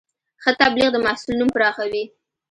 [0.43, 2.03] ښه تبلیغ د محصول نوم پراخوي.